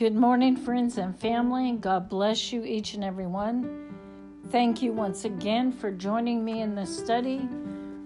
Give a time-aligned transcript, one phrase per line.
[0.00, 1.72] Good morning, friends and family.
[1.72, 3.92] God bless you, each and every one.
[4.48, 7.46] Thank you once again for joining me in this study.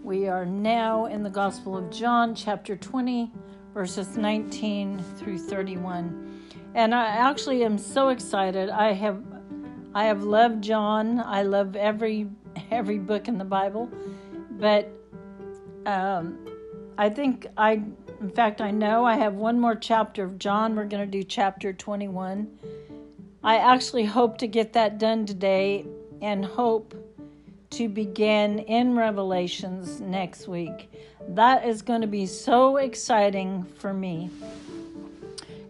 [0.03, 3.31] We are now in the Gospel of John, chapter 20,
[3.73, 6.43] verses 19 through 31.
[6.75, 8.71] And I actually am so excited.
[8.71, 9.23] I have
[9.95, 11.21] I have loved John.
[11.21, 12.29] I love every
[12.73, 13.89] every book in the Bible,
[14.51, 14.91] but
[15.87, 16.45] um,
[16.99, 17.85] I think I
[18.25, 20.75] in fact, I know I have one more chapter of John.
[20.75, 22.49] We're going to do chapter 21.
[23.43, 25.85] I actually hope to get that done today
[26.23, 26.95] and hope
[27.73, 30.91] to begin in Revelations next week.
[31.29, 34.31] That is going to be so exciting for me.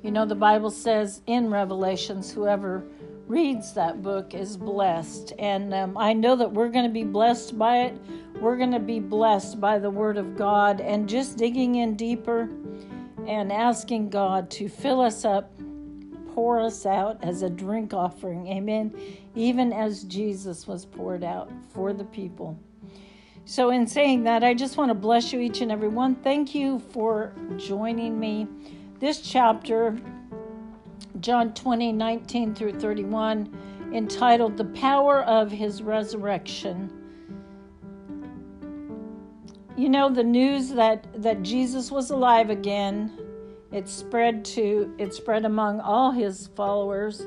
[0.05, 2.85] You know, the Bible says in Revelations, whoever
[3.27, 5.33] reads that book is blessed.
[5.41, 7.99] And um, I know that we're going to be blessed by it
[8.41, 12.49] we're going to be blessed by the Word of God and just digging in deeper
[13.27, 15.51] and asking God to fill us up,
[16.35, 18.49] pour us out as a drink offering.
[18.49, 18.95] Amen.
[19.35, 22.59] Even as Jesus was poured out for the people.
[23.47, 26.15] So, in saying that, I just want to bless you each and every one.
[26.17, 28.49] Thank you for joining me.
[29.01, 29.99] This chapter,
[31.21, 37.04] John 20, 19 through 31, entitled The Power of His Resurrection
[39.77, 43.13] you know the news that that Jesus was alive again
[43.73, 47.27] it spread to it spread among all his followers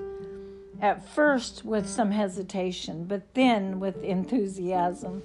[0.81, 5.21] at first with some hesitation but then with enthusiasm.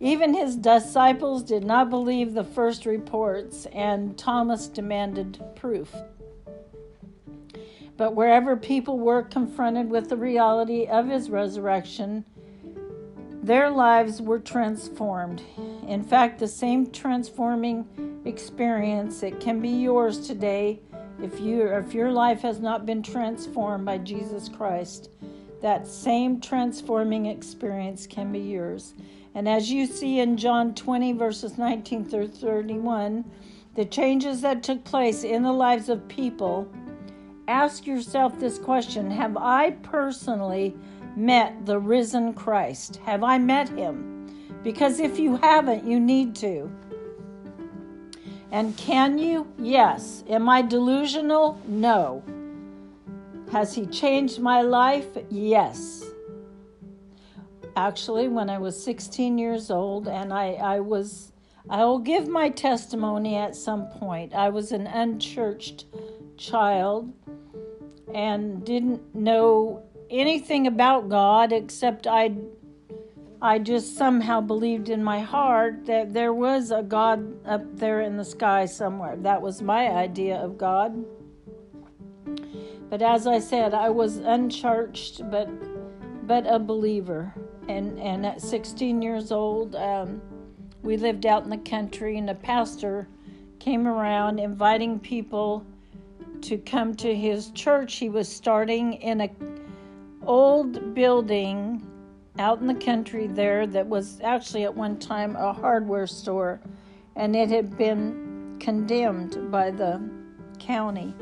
[0.00, 5.94] Even his disciples did not believe the first reports and Thomas demanded proof.
[7.96, 12.24] But wherever people were confronted with the reality of his resurrection
[13.42, 15.42] their lives were transformed.
[15.88, 17.84] In fact, the same transforming
[18.24, 20.80] experience it can be yours today
[21.20, 25.10] if you if your life has not been transformed by Jesus Christ.
[25.60, 28.94] That same transforming experience can be yours.
[29.34, 33.24] And as you see in John 20 verses 19 through 31,
[33.74, 36.70] the changes that took place in the lives of people,
[37.48, 40.76] ask yourself this question, have I personally
[41.16, 42.96] met the risen Christ?
[43.04, 44.12] Have I met him?
[44.62, 46.70] Because if you haven't, you need to.
[48.52, 49.46] And can you?
[49.58, 50.24] Yes.
[50.28, 51.60] Am I delusional?
[51.66, 52.22] No.
[53.50, 55.06] Has he changed my life?
[55.30, 56.04] Yes.
[57.76, 61.32] Actually, when I was 16 years old, and I, I was,
[61.70, 64.34] I will give my testimony at some point.
[64.34, 65.86] I was an unchurched
[66.36, 67.12] child
[68.14, 72.36] and didn't know anything about God except I
[73.40, 78.16] I just somehow believed in my heart that there was a God up there in
[78.16, 79.16] the sky somewhere.
[79.16, 81.04] That was my idea of God.
[82.88, 85.48] But as I said, I was unchurched, but
[86.28, 87.34] but a believer.
[87.68, 90.22] And and at 16 years old, um,
[90.82, 93.08] we lived out in the country, and a pastor
[93.58, 95.66] came around inviting people
[96.42, 97.96] to come to his church.
[97.96, 99.30] He was starting in a
[100.26, 101.86] old building
[102.38, 106.60] out in the country there that was actually at one time a hardware store
[107.16, 110.00] and it had been condemned by the
[110.58, 111.14] county.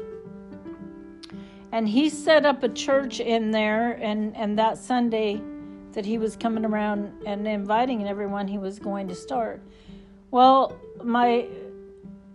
[1.72, 5.40] And he set up a church in there and, and that Sunday
[5.92, 9.62] that he was coming around and inviting everyone he was going to start.
[10.30, 11.48] Well, my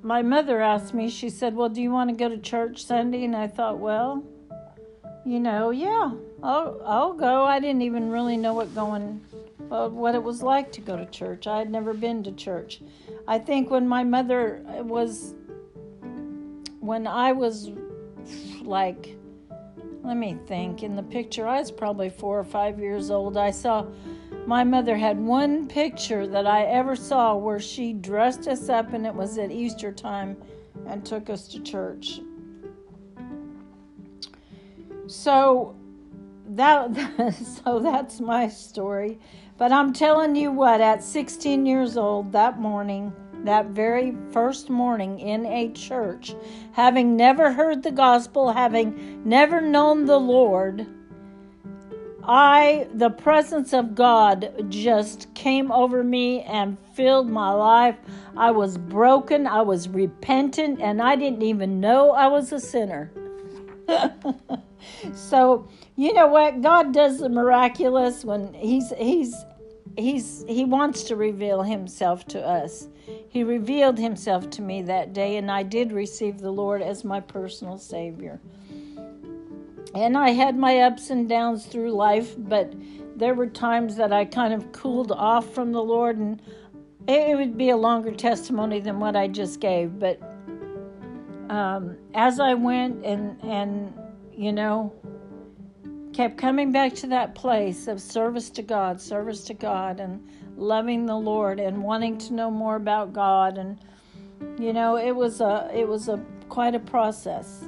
[0.02, 3.24] my mother asked me, she said, Well, do you want to go to church Sunday?
[3.24, 4.24] And I thought, Well,
[5.26, 6.12] you know, yeah,
[6.46, 7.44] I'll, I'll go.
[7.44, 9.20] I didn't even really know what going,
[9.72, 11.48] uh, what it was like to go to church.
[11.48, 12.82] I had never been to church.
[13.28, 15.34] I think when my mother was,
[16.82, 17.72] when I was
[18.62, 19.18] like,
[20.04, 23.38] let me think, in the picture, I was probably four or five years old.
[23.38, 23.88] I saw
[24.46, 29.08] my mother had one picture that I ever saw where she dressed us up, and
[29.08, 30.38] it was at Easter time
[30.86, 32.20] and took us to church.
[35.08, 35.76] So
[36.50, 37.34] that
[37.66, 39.20] so that's my story.
[39.58, 43.14] But I'm telling you what, at 16 years old that morning,
[43.46, 46.36] that very first morning in a church,
[46.74, 50.86] having never heard the gospel, having never known the Lord,
[52.28, 57.98] I, the presence of God just came over me and filled my life.
[58.36, 63.12] I was broken, I was repentant, and I didn't even know I was a sinner.
[65.14, 66.62] so you know what?
[66.62, 69.36] God does the miraculous when he's he's
[69.98, 72.88] he's he wants to reveal himself to us.
[73.30, 77.20] He revealed himself to me that day and i did receive the lord as my
[77.20, 78.40] personal savior.
[79.94, 82.74] And I had my ups and downs through life, but
[83.16, 86.42] there were times that I kind of cooled off from the Lord, and
[87.08, 89.98] it would be a longer testimony than what I just gave.
[89.98, 90.22] But
[91.50, 93.94] um, as I went and and
[94.38, 94.94] you know
[96.14, 101.06] kept coming back to that place of service to God, service to God, and loving
[101.06, 103.78] the Lord and wanting to know more about God, and
[104.58, 107.66] you know it was a it was a quite a process.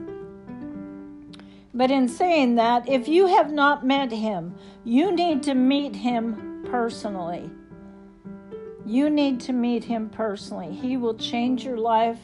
[1.74, 6.66] But in saying that, if you have not met him, you need to meet him
[6.66, 7.52] personally.
[8.86, 10.74] You need to meet him personally.
[10.74, 12.20] He will change your life.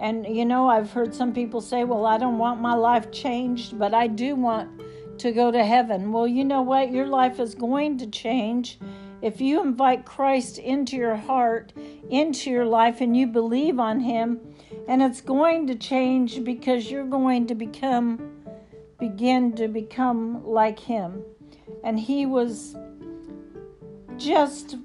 [0.00, 3.78] And you know, I've heard some people say, Well, I don't want my life changed,
[3.78, 4.70] but I do want
[5.18, 6.12] to go to heaven.
[6.12, 6.90] Well, you know what?
[6.90, 8.78] Your life is going to change
[9.22, 11.72] if you invite Christ into your heart,
[12.10, 14.40] into your life, and you believe on him.
[14.86, 18.30] And it's going to change because you're going to become
[18.98, 21.22] begin to become like him.
[21.82, 22.76] And he was
[24.16, 24.76] just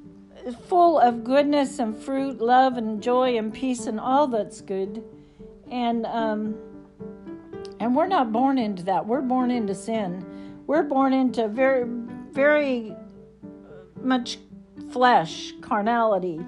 [0.67, 5.03] full of goodness and fruit, love and joy and peace and all that's good.
[5.71, 6.55] And um,
[7.79, 9.05] and we're not born into that.
[9.05, 10.25] We're born into sin.
[10.67, 11.85] We're born into very,
[12.31, 12.95] very
[14.01, 14.37] much
[14.91, 16.39] flesh, carnality,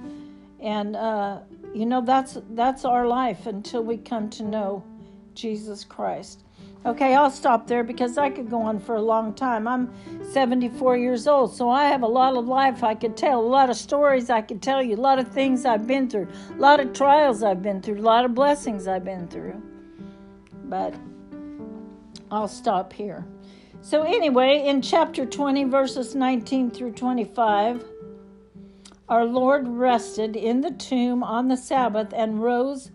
[0.59, 1.39] and uh,
[1.73, 4.83] you know that's that's our life until we come to know
[5.33, 6.43] Jesus Christ.
[6.83, 9.67] Okay, I'll stop there because I could go on for a long time.
[9.67, 9.93] I'm
[10.31, 13.69] 74 years old, so I have a lot of life I could tell, a lot
[13.69, 16.79] of stories I could tell you, a lot of things I've been through, a lot
[16.79, 19.61] of trials I've been through, a lot of blessings I've been through.
[20.65, 20.95] But
[22.31, 23.27] I'll stop here.
[23.81, 27.85] So, anyway, in chapter 20, verses 19 through 25,
[29.07, 32.89] our Lord rested in the tomb on the Sabbath and rose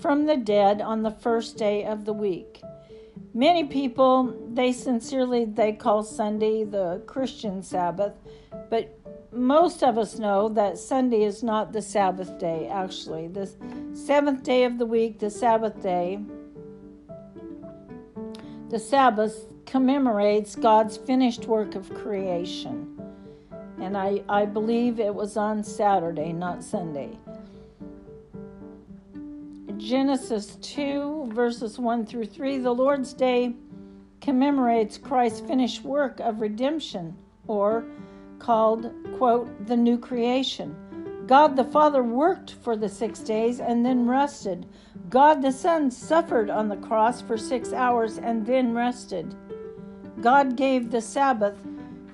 [0.00, 2.62] from the dead on the first day of the week.
[3.34, 8.14] Many people, they sincerely they call Sunday the Christian Sabbath,
[8.70, 8.98] but
[9.32, 13.28] most of us know that Sunday is not the Sabbath day, actually.
[13.28, 13.50] The
[13.92, 16.18] seventh day of the week, the Sabbath day,
[18.70, 22.98] the Sabbath commemorates God's finished work of creation.
[23.80, 27.18] And I, I believe it was on Saturday, not Sunday.
[29.78, 33.54] Genesis 2, verses 1 through 3, the Lord's Day
[34.20, 37.16] commemorates Christ's finished work of redemption,
[37.46, 37.84] or
[38.40, 40.74] called, quote, the new creation.
[41.28, 44.66] God the Father worked for the six days and then rested.
[45.10, 49.32] God the Son suffered on the cross for six hours and then rested.
[50.20, 51.64] God gave the Sabbath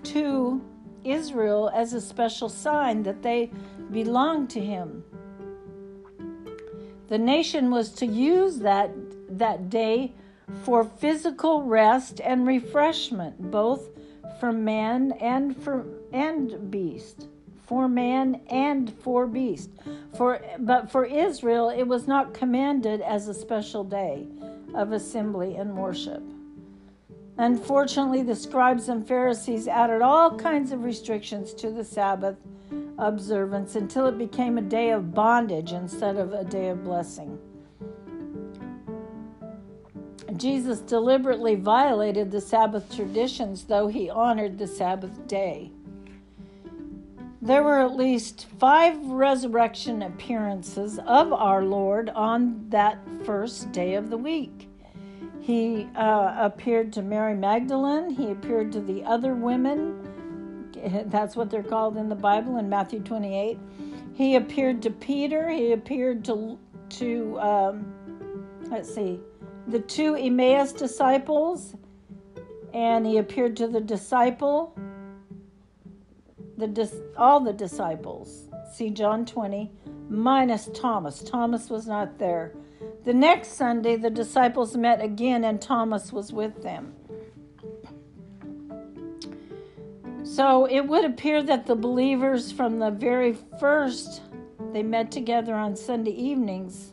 [0.04, 0.62] to
[1.02, 3.50] Israel as a special sign that they
[3.90, 5.02] belonged to Him.
[7.14, 8.90] The nation was to use that,
[9.38, 10.14] that day
[10.64, 13.90] for physical rest and refreshment, both
[14.40, 17.28] for man and for and beast,
[17.62, 19.70] for man and for beast.
[20.16, 24.26] For but for Israel it was not commanded as a special day
[24.74, 26.24] of assembly and worship.
[27.38, 32.38] Unfortunately, the scribes and Pharisees added all kinds of restrictions to the Sabbath
[32.98, 37.38] observance until it became a day of bondage instead of a day of blessing.
[40.36, 45.70] Jesus deliberately violated the Sabbath traditions, though he honored the Sabbath day.
[47.40, 54.10] There were at least five resurrection appearances of our Lord on that first day of
[54.10, 54.68] the week.
[55.40, 60.03] He uh, appeared to Mary Magdalene, he appeared to the other women
[61.06, 63.58] that's what they're called in the Bible in Matthew 28.
[64.14, 65.48] He appeared to Peter.
[65.50, 66.58] He appeared to
[66.90, 67.94] to um,
[68.70, 69.20] let's see,
[69.68, 71.74] the two Emmaus disciples,
[72.72, 74.76] and he appeared to the disciple.
[76.56, 78.48] The dis- all the disciples.
[78.72, 79.72] See John 20,
[80.08, 81.22] minus Thomas.
[81.22, 82.52] Thomas was not there.
[83.04, 86.94] The next Sunday, the disciples met again, and Thomas was with them.
[90.34, 94.20] So it would appear that the believers from the very first
[94.72, 96.92] they met together on Sunday evenings,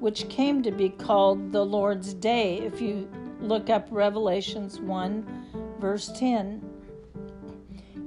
[0.00, 3.10] which came to be called the Lord's Day if you
[3.42, 6.66] look up Revelations 1 verse 10.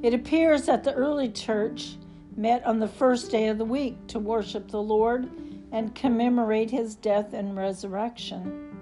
[0.01, 1.98] It appears that the early church
[2.36, 5.29] met on the first day of the week to worship the Lord
[5.74, 8.75] and commemorate his death and resurrection.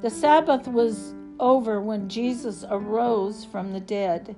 [0.00, 4.36] The Sabbath was over when Jesus arose from the dead.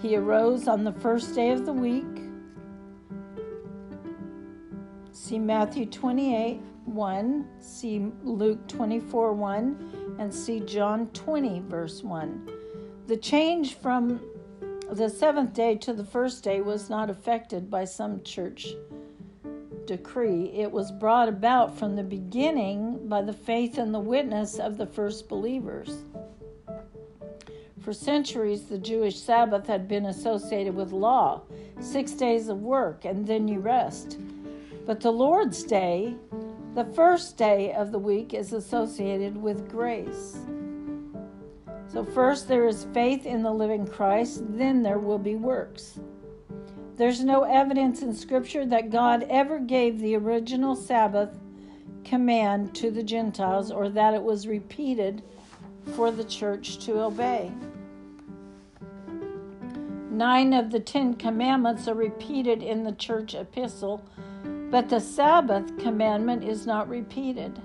[0.00, 2.04] He arose on the first day of the week.
[5.12, 12.50] See Matthew 28, 1, see Luke 24 1, and see John 20, verse 1.
[13.06, 14.20] The change from
[14.90, 18.68] the seventh day to the first day was not affected by some church
[19.88, 20.52] decree.
[20.54, 24.86] It was brought about from the beginning by the faith and the witness of the
[24.86, 26.04] first believers.
[27.80, 31.40] For centuries, the Jewish Sabbath had been associated with law
[31.80, 34.18] six days of work, and then you rest.
[34.84, 36.14] But the Lord's Day,
[36.74, 40.36] the first day of the week, is associated with grace.
[41.86, 45.98] So, first there is faith in the living Christ, then there will be works.
[46.98, 51.38] There's no evidence in Scripture that God ever gave the original Sabbath
[52.04, 55.22] command to the Gentiles or that it was repeated
[55.94, 57.52] for the church to obey.
[60.10, 64.04] Nine of the Ten Commandments are repeated in the church epistle,
[64.68, 67.62] but the Sabbath commandment is not repeated.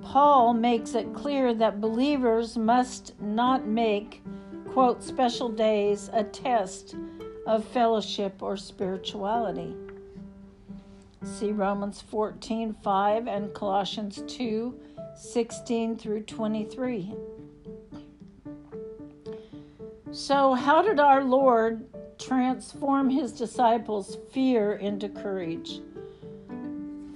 [0.00, 4.22] Paul makes it clear that believers must not make,
[4.72, 6.94] quote, special days a test
[7.46, 9.74] of fellowship or spirituality.
[11.24, 14.74] See Romans 14 5 and Colossians 2
[15.14, 17.14] 16 through 23.
[20.10, 21.86] So, how did our Lord
[22.18, 25.80] transform his disciples' fear into courage?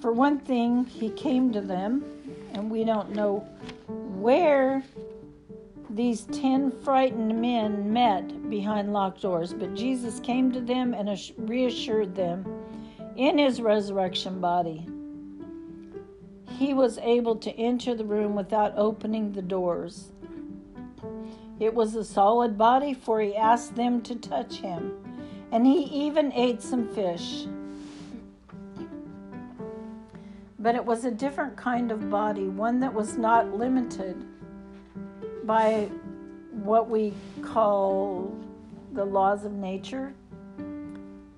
[0.00, 2.04] For one thing, he came to them,
[2.52, 3.40] and we don't know
[3.88, 4.82] where
[5.96, 12.14] these ten frightened men met behind locked doors, but Jesus came to them and reassured
[12.14, 12.44] them
[13.16, 14.86] in his resurrection body.
[16.50, 20.12] He was able to enter the room without opening the doors.
[21.58, 24.92] It was a solid body, for he asked them to touch him,
[25.50, 27.46] and he even ate some fish.
[30.58, 34.26] But it was a different kind of body, one that was not limited
[35.46, 35.88] by
[36.50, 38.34] what we call
[38.92, 40.12] the laws of nature.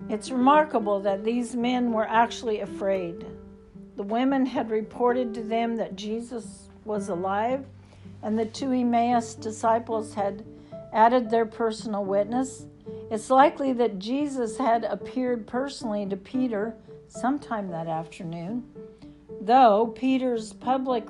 [0.08, 3.26] It's remarkable that these men were actually afraid.
[3.96, 7.66] The women had reported to them that Jesus was alive
[8.22, 10.44] and the two Emmaus disciples had
[10.92, 12.66] added their personal witness,
[13.10, 16.74] it's likely that Jesus had appeared personally to Peter
[17.08, 18.64] sometime that afternoon,
[19.40, 21.06] though Peter's public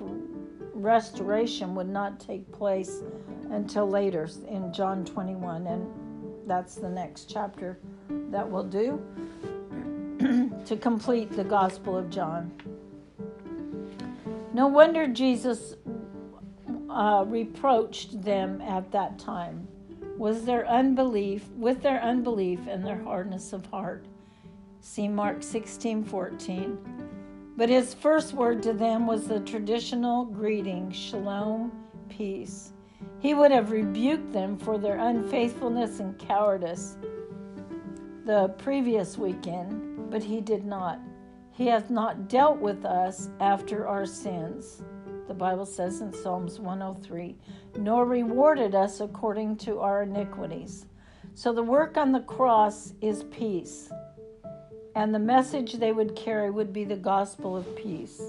[0.79, 3.03] restoration would not take place
[3.51, 5.87] until later in John 21, and
[6.47, 7.79] that's the next chapter
[8.31, 9.03] that we'll do
[10.65, 12.53] to complete the Gospel of John.
[14.55, 15.75] No wonder Jesus
[16.89, 19.69] uh, reproached them at that time
[20.19, 24.05] was their unbelief, with their unbelief and their hardness of heart.
[24.81, 26.98] See Mark 16 14.
[27.59, 31.73] But his first word to them was the traditional greeting, Shalom,
[32.09, 32.73] peace.
[33.19, 36.97] He would have rebuked them for their unfaithfulness and cowardice
[38.25, 41.01] the previous weekend, but he did not.
[41.51, 44.85] He hath not dealt with us after our sins
[45.27, 47.37] the Bible says in Psalms 103,
[47.77, 50.87] nor rewarded us according to our iniquities.
[51.35, 53.91] So the work on the cross is peace,
[54.99, 58.21] and the message they would carry would be the gospel of peace.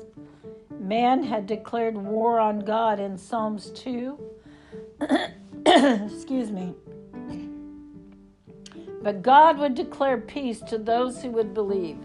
[0.79, 4.19] Man had declared war on God in Psalms 2.
[5.65, 6.75] Excuse me.
[9.01, 11.97] But God would declare peace to those who would believe.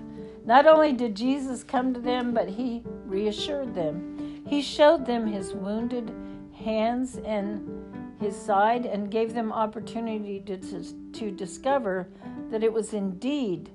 [0.47, 4.44] Not only did Jesus come to them, but he reassured them.
[4.49, 6.11] He showed them his wounded
[6.56, 12.09] hands and his side and gave them opportunity to, to, to discover
[12.50, 13.68] that it was indeed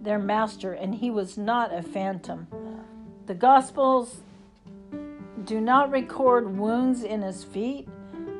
[0.00, 2.46] their master and he was not a phantom.
[3.26, 4.20] The Gospels
[5.44, 7.88] do not record wounds in his feet,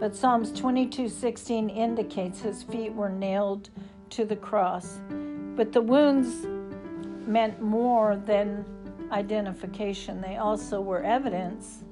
[0.00, 3.70] but Psalms 22:16 indicates his feet were nailed
[4.10, 5.00] to the cross.
[5.56, 6.46] But the wounds
[7.26, 8.64] meant more than
[9.10, 11.84] identification, they also were evidence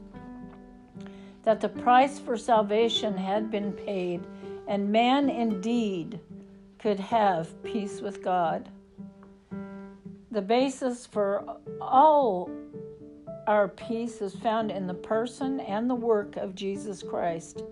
[1.42, 4.20] that the price for salvation had been paid,
[4.66, 6.18] and man indeed
[6.78, 8.68] could have peace with God.
[10.36, 11.46] The basis for
[11.80, 12.50] all
[13.46, 17.62] our peace is found in the person and the work of Jesus Christ.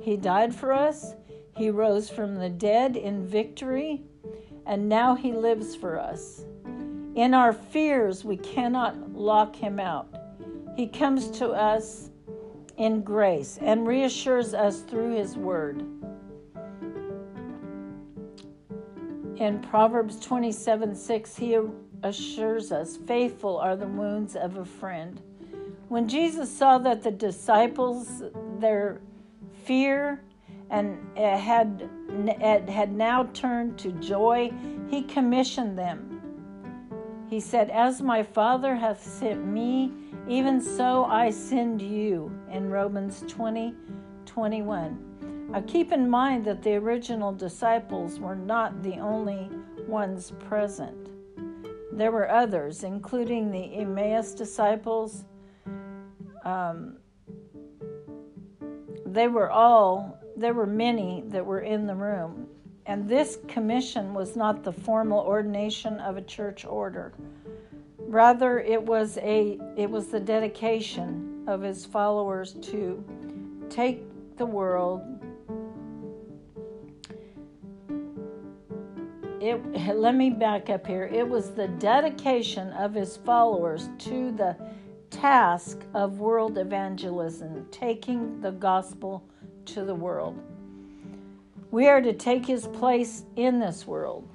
[0.00, 1.16] He died for us,
[1.56, 4.04] He rose from the dead in victory,
[4.66, 6.44] and now He lives for us.
[7.16, 10.06] In our fears, we cannot lock him out.
[10.76, 12.10] He comes to us
[12.76, 15.80] in grace and reassures us through his word.
[19.38, 21.58] In Proverbs 27 6, he
[22.02, 25.20] assures us faithful are the wounds of a friend.
[25.88, 28.22] When Jesus saw that the disciples,
[28.58, 29.00] their
[29.64, 30.22] fear
[30.70, 34.50] and it had, it had now turned to joy,
[34.88, 36.20] he commissioned them.
[37.28, 39.92] He said, As my Father hath sent me,
[40.28, 43.74] even so I send you, in Romans 20
[44.24, 45.48] 21.
[45.50, 49.50] Now keep in mind that the original disciples were not the only
[49.86, 51.11] ones present.
[51.92, 55.24] There were others, including the Emmaus disciples.
[56.44, 56.96] Um,
[59.04, 62.48] they were all, there were many that were in the room.
[62.86, 67.12] And this commission was not the formal ordination of a church order.
[67.98, 73.04] Rather, it was a it was the dedication of his followers to
[73.70, 74.02] take
[74.36, 75.02] the world.
[79.42, 79.60] It,
[79.96, 81.10] let me back up here.
[81.12, 84.56] It was the dedication of his followers to the
[85.10, 89.24] task of world evangelism, taking the gospel
[89.66, 90.40] to the world.
[91.72, 94.28] We are to take his place in this world.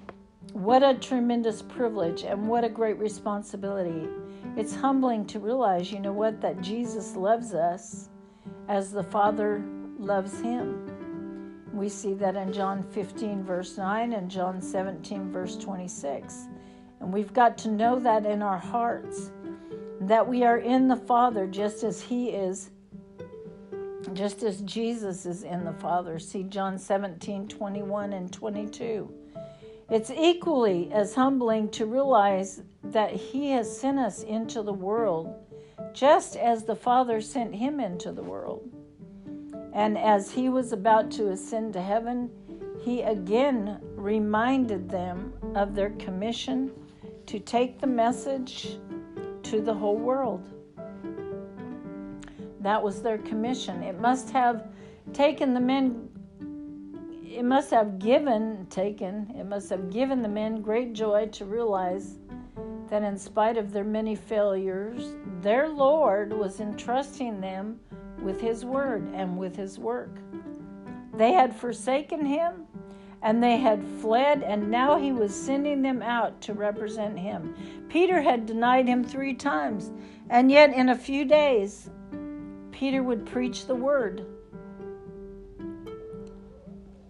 [0.51, 4.09] What a tremendous privilege and what a great responsibility.
[4.57, 8.09] It's humbling to realize, you know what, that Jesus loves us
[8.67, 9.63] as the Father
[9.99, 10.96] loves him.
[11.77, 16.47] We see that in John 15, verse 9, and John 17, verse 26.
[16.99, 19.29] And we've got to know that in our hearts,
[20.01, 22.71] that we are in the Father just as He is,
[24.13, 26.17] just as Jesus is in the Father.
[26.17, 29.13] See John 17, 21, and 22.
[29.91, 35.31] It's equally as humbling to realize that He has sent us into the world
[35.93, 38.67] just as the Father sent Him into the world.
[39.77, 42.31] And as he was about to ascend to heaven,
[42.81, 46.71] he again reminded them of their commission
[47.27, 48.79] to take the message
[49.43, 50.49] to the whole world.
[52.59, 53.83] That was their commission.
[53.83, 54.67] It must have
[55.13, 56.09] taken the men,
[57.23, 62.17] it must have given, taken, it must have given the men great joy to realize
[62.89, 67.79] that in spite of their many failures, their Lord was entrusting them
[68.21, 70.17] with his word and with his work.
[71.13, 72.67] They had forsaken him
[73.21, 77.55] and they had fled, and now he was sending them out to represent him.
[77.89, 79.91] Peter had denied him three times,
[80.29, 81.89] and yet in a few days,
[82.71, 84.25] Peter would preach the word.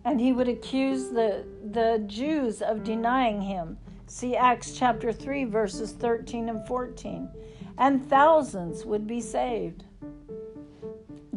[0.05, 3.77] And he would accuse the, the Jews of denying him.
[4.05, 7.29] See Acts chapter 3, verses 13 and 14.
[7.77, 9.83] And thousands would be saved.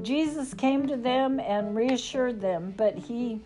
[0.02, 3.40] Jesus came to them and reassured them, but he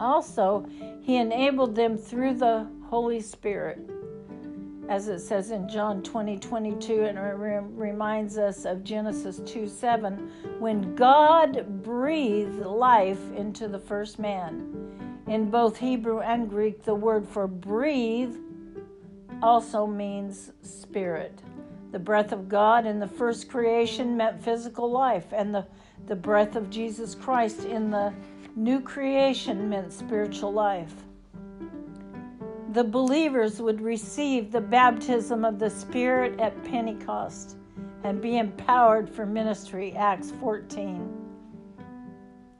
[0.00, 0.66] also
[1.02, 3.78] he enabled them through the Holy Spirit.
[4.88, 7.34] As it says in John 20, 22, and it
[7.74, 10.30] reminds us of Genesis 2 7,
[10.60, 14.72] when God breathed life into the first man.
[15.26, 18.36] In both Hebrew and Greek, the word for breathe
[19.42, 21.42] also means spirit.
[21.92, 25.66] The breath of God in the first creation meant physical life, and the,
[26.06, 28.12] the breath of Jesus Christ in the
[28.54, 30.94] new creation meant spiritual life.
[32.72, 37.56] The believers would receive the baptism of the Spirit at Pentecost
[38.04, 41.26] and be empowered for ministry, Acts 14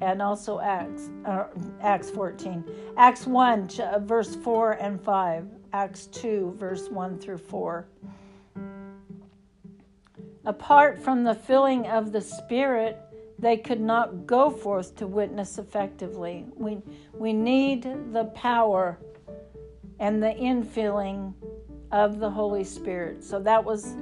[0.00, 1.44] and also Acts uh,
[1.80, 2.64] Acts 14.
[2.96, 3.68] Acts 1
[4.00, 5.46] verse 4 and 5.
[5.72, 7.86] Acts 2 verse 1 through 4.
[10.46, 12.98] Apart from the filling of the Spirit,
[13.38, 16.46] they could not go forth to witness effectively.
[16.54, 16.78] We,
[17.12, 17.82] we need
[18.12, 18.98] the power
[19.98, 21.34] and the infilling
[21.90, 23.24] of the Holy Spirit.
[23.24, 23.96] So that was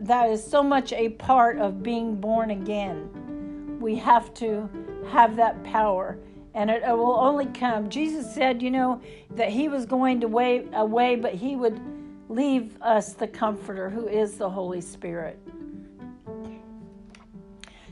[0.00, 3.78] that is so much a part of being born again.
[3.78, 4.68] We have to
[5.10, 6.18] have that power
[6.54, 7.88] and it, will only come.
[7.88, 9.00] Jesus said, you know,
[9.36, 11.80] that he was going to way away, but he would
[12.28, 15.38] leave us the Comforter, who is the Holy Spirit.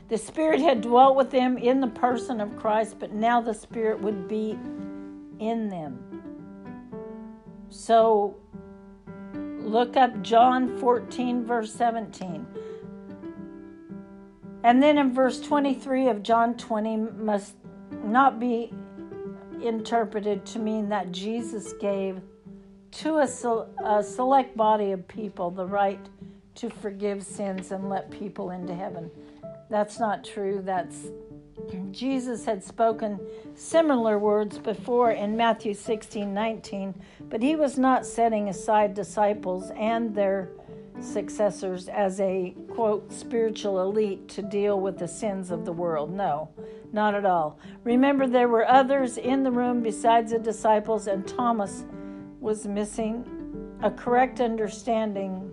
[0.09, 4.01] The Spirit had dwelt with them in the person of Christ, but now the Spirit
[4.01, 4.57] would be
[5.39, 5.99] in them.
[7.69, 8.35] So
[9.33, 12.45] look up John 14, verse 17.
[14.63, 17.55] And then in verse 23 of John 20 must
[18.03, 18.73] not be
[19.61, 22.21] interpreted to mean that Jesus gave
[22.91, 23.27] to a,
[23.85, 25.99] a, select body of people the right
[26.55, 29.11] to forgive sins and let people into heaven.
[29.69, 30.61] That's not true.
[30.63, 31.07] That's
[31.91, 33.19] Jesus had spoken
[33.53, 36.95] similar words before in Matthew 16 19,
[37.29, 40.49] but he was not setting aside disciples and their
[41.01, 46.11] successors as a quote spiritual elite to deal with the sins of the world.
[46.11, 46.49] No,
[46.91, 47.59] not at all.
[47.83, 51.85] Remember, there were others in the room besides the disciples, and Thomas
[52.39, 53.25] was missing
[53.81, 55.51] a correct understanding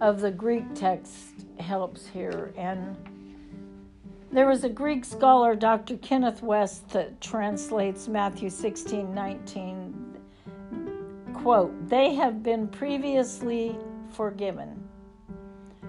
[0.00, 2.52] of the Greek text helps here.
[2.56, 2.96] And
[4.32, 5.96] there was a Greek scholar, Dr.
[5.98, 10.15] Kenneth Wuest, that translates Matthew 16 19.
[11.42, 13.78] Quote, they have been previously
[14.12, 14.82] forgiven.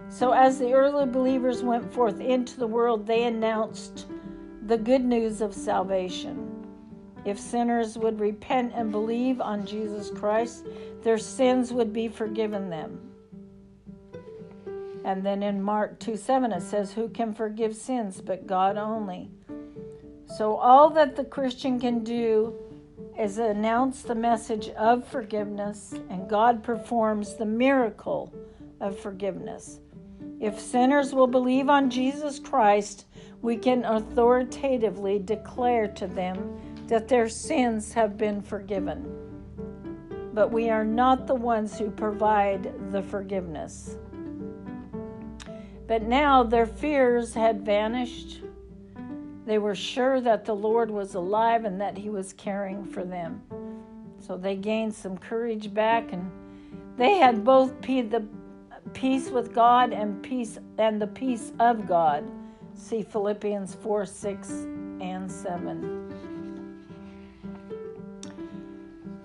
[0.10, 4.08] So, as the early believers went forth into the world, they announced
[4.68, 6.66] the good news of salvation.
[7.26, 10.66] If sinners would repent and believe on Jesus Christ,
[11.02, 13.00] their sins would be forgiven them.
[15.04, 19.32] And then in Mark 2 7, it says, Who can forgive sins but God only?
[20.38, 22.54] So, all that the Christian can do
[23.18, 28.34] is announce the message of forgiveness, and God performs the miracle
[28.80, 29.80] of forgiveness.
[30.40, 33.06] If sinners will believe on Jesus Christ,
[33.42, 39.14] we can authoritatively declare to them that their sins have been forgiven.
[40.34, 43.98] But we are not the ones who provide the forgiveness.
[45.88, 48.42] But now their fears had vanished.
[49.48, 53.42] They were sure that the Lord was alive and that He was caring for them.
[54.20, 56.30] So they gained some courage back and
[56.98, 58.28] they had both the
[58.94, 62.26] peace with God and peace and the peace of God.
[62.76, 64.50] See Philippians 4 6
[65.00, 66.14] and 7.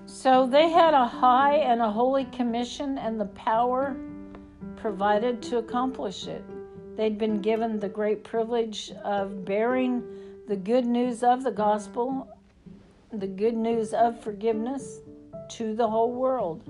[0.06, 3.96] So they had a high and a holy commission and the power
[4.76, 6.44] provided to accomplish it.
[6.96, 10.02] They'd been given the great privilege of bearing
[10.48, 12.28] the good news of the gospel,
[13.12, 15.00] the good news of forgiveness
[15.50, 16.62] to the whole world.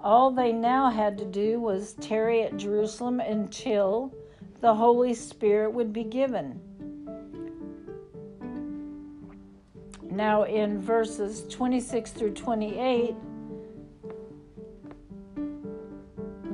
[0.00, 4.14] All they now had to do was tarry at Jerusalem until
[4.60, 6.60] the Holy Spirit would be given.
[10.10, 13.14] Now, in verses 26 through 28,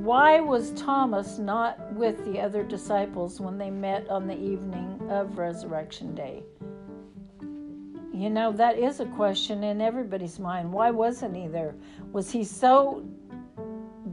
[0.05, 5.39] why was Thomas not with the other disciples when they met on the evening of
[5.39, 6.43] Resurrection Day?
[8.13, 10.71] You know, that is a question in everybody's mind.
[10.71, 11.73] Why wasn't he there?
[12.11, 13.03] Was he so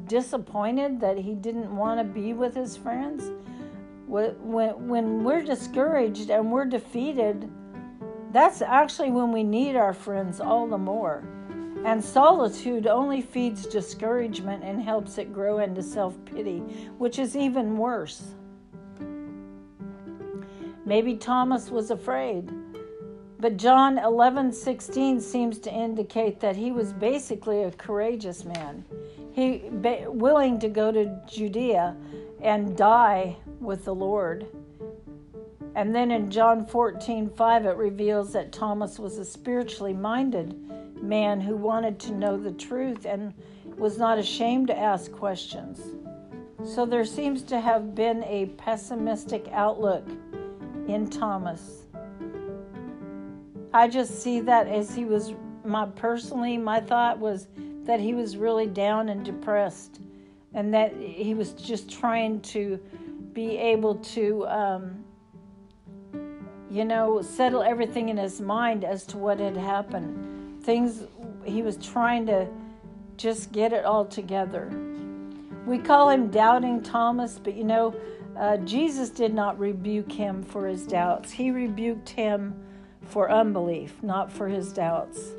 [0.07, 3.31] disappointed that he didn't want to be with his friends?
[4.07, 7.51] When, when we're discouraged and we're defeated,
[8.33, 11.23] that's actually when we need our friends all the more.
[11.85, 16.59] And solitude only feeds discouragement and helps it grow into self pity,
[16.99, 18.23] which is even worse.
[20.85, 22.51] Maybe Thomas was afraid,
[23.41, 28.85] but John 11 16 seems to indicate that he was basically a courageous man.
[29.33, 31.97] He willing to go to Judea
[32.41, 34.47] and die with the Lord.
[35.75, 40.55] And then in John 14, 5, it reveals that Thomas was a spiritually minded
[41.03, 43.35] man who wanted to know the truth and
[43.77, 45.81] was not ashamed to ask questions.
[46.65, 50.07] So there seems to have been a pessimistic outlook
[50.87, 51.87] in Thomas.
[53.75, 55.35] I just see that as he was,
[55.65, 57.49] my personally, my thought was
[57.85, 60.01] that he was really down and depressed
[60.55, 62.79] and that he was just trying to
[63.33, 65.05] be able to um,
[66.73, 70.32] you know, settle everything in his mind as to what had happened.
[70.63, 71.05] Things,
[71.45, 72.49] he was trying to
[73.17, 74.71] just get it all together.
[75.67, 77.95] We call him Doubting Thomas, but you know,
[78.37, 81.31] uh, Jesus did not rebuke him for his doubts.
[81.31, 82.55] He rebuked him
[83.07, 85.33] for unbelief, not for his doubts.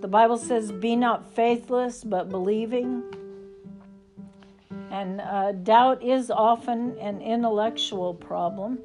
[0.00, 3.02] The Bible says, Be not faithless, but believing.
[4.90, 8.78] And uh, doubt is often an intellectual problem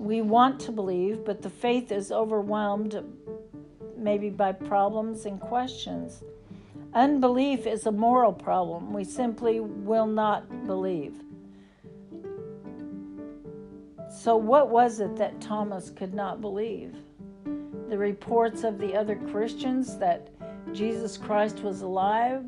[0.00, 3.02] we want to believe, but the faith is overwhelmed
[4.00, 6.22] maybe by problems and questions.
[6.94, 8.92] Unbelief is a moral problem.
[8.92, 11.14] We simply will not believe.
[14.10, 16.96] So, what was it that Thomas could not believe?
[17.88, 20.28] The reports of the other Christians that
[20.72, 22.44] Jesus Christ was alive?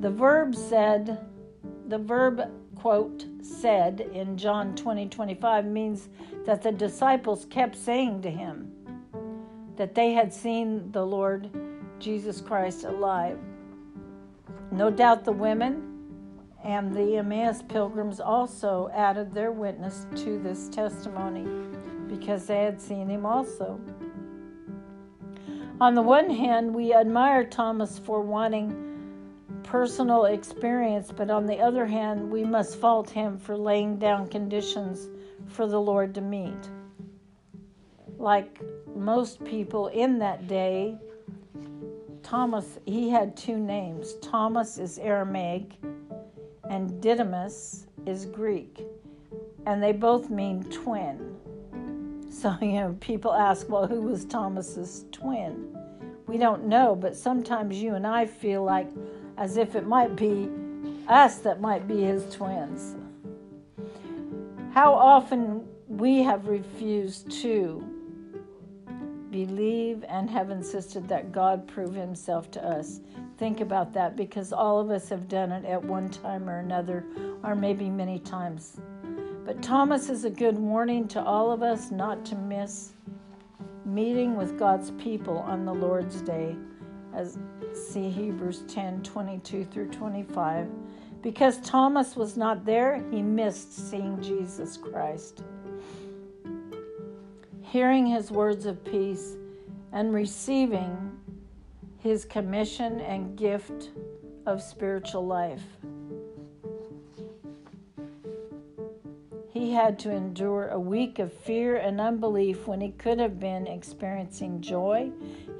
[0.00, 1.26] The verb said,
[1.88, 6.08] the verb quote, said in John 20 25 means
[6.44, 8.70] that the disciples kept saying to him
[9.76, 11.50] that they had seen the Lord
[12.00, 13.38] Jesus Christ alive.
[14.72, 15.90] No doubt the women
[16.64, 21.46] And the Emmaus pilgrims also added their witness to this testimony
[22.08, 23.78] because they had seen him also.
[25.80, 28.80] On the one hand, we admire Thomas for wanting
[29.62, 35.08] personal experience, but on the other hand, we must fault him for laying down conditions
[35.46, 36.70] for the Lord to meet.
[38.18, 38.60] Like
[38.94, 40.96] most people in that day,
[42.22, 44.14] Thomas, he had two names.
[44.14, 45.72] Thomas is Aramaic,
[46.70, 48.80] and Didymus is Greek,
[49.66, 51.30] and they both mean twin.
[52.34, 55.78] So, you know, people ask, well, who was Thomas's twin?
[56.26, 58.88] We don't know, but sometimes you and I feel like
[59.38, 60.50] as if it might be
[61.06, 62.96] us that might be his twins.
[64.72, 67.93] How often we have refused to
[69.34, 73.00] believe and have insisted that God prove himself to us.
[73.36, 77.04] Think about that because all of us have done it at one time or another,
[77.42, 78.80] or maybe many times.
[79.44, 82.92] But Thomas is a good warning to all of us not to miss
[83.84, 86.54] meeting with God's people on the Lord's day
[87.12, 87.36] as
[87.72, 90.68] see Hebrews 10 22 through 25.
[91.22, 95.42] Because Thomas was not there, he missed seeing Jesus Christ.
[97.74, 99.34] Hearing his words of peace
[99.90, 101.10] and receiving
[101.98, 103.90] his commission and gift
[104.46, 105.64] of spiritual life.
[109.50, 113.66] He had to endure a week of fear and unbelief when he could have been
[113.66, 115.10] experiencing joy.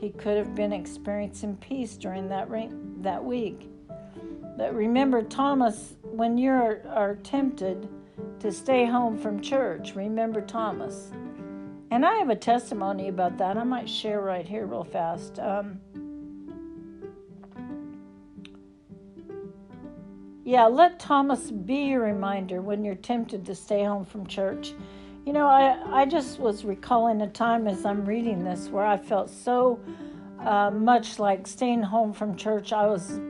[0.00, 2.48] He could have been experiencing peace during that,
[3.03, 3.68] that week.
[4.57, 7.88] But remember, Thomas, when you are tempted
[8.38, 11.11] to stay home from church, remember Thomas.
[11.95, 13.57] And I have a testimony about that.
[13.57, 15.39] I might share right here, real fast.
[15.39, 15.79] Um,
[20.45, 24.75] Yeah, let Thomas be your reminder when you're tempted to stay home from church.
[25.25, 28.99] You know, I, I just was recalling a time as I'm reading this where I
[28.99, 29.79] felt so
[30.41, 32.73] uh, much like staying home from church.
[32.73, 33.21] I was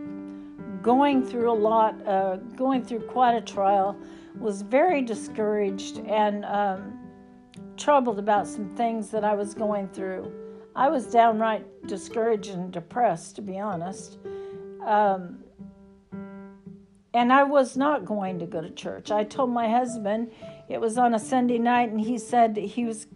[0.80, 3.94] going through a lot, uh, going through quite a trial,
[4.38, 7.03] was very discouraged and um,
[7.76, 10.32] troubled about some things that I was going through.
[10.76, 14.18] I was downright discouraged and depressed, to be honest.
[14.84, 15.44] Um,
[17.14, 19.10] and I was not going to go to church.
[19.12, 20.32] I told my husband
[20.68, 23.06] it was on a Sunday night, and he said he was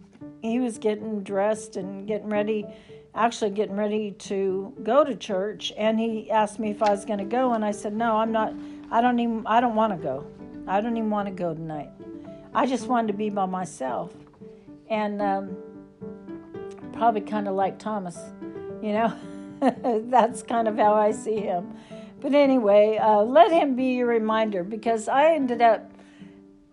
[0.41, 2.65] he was getting dressed and getting ready,
[3.13, 5.73] actually getting ready to go to church.
[5.77, 8.31] And he asked me if I was going to go, and I said no, I'm
[8.31, 8.53] not.
[8.89, 9.45] I don't even.
[9.45, 10.25] I don't want to go.
[10.65, 11.89] I don't even want to go tonight.
[12.53, 14.13] I just wanted to be by myself,
[14.89, 15.55] and um,
[16.93, 18.17] probably kind of like Thomas,
[18.81, 19.13] you know.
[19.59, 21.73] That's kind of how I see him.
[22.21, 25.91] But anyway, uh, let him be your reminder because I ended up,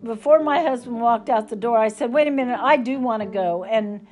[0.03, 3.23] before my husband walked out the door, I said, wait a minute, I do want
[3.23, 3.65] to go.
[3.65, 4.07] And,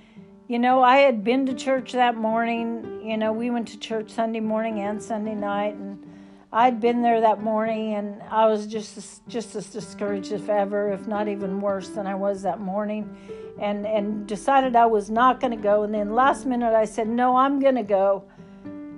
[0.48, 3.00] you know, I had been to church that morning.
[3.04, 5.74] You know, we went to church Sunday morning and Sunday night.
[5.74, 6.04] And
[6.52, 11.06] I'd been there that morning and I was just, just as discouraged as ever, if
[11.06, 13.43] not even worse than I was that morning.
[13.60, 15.84] And, and decided I was not going to go.
[15.84, 18.24] And then last minute I said, no, I'm going to go.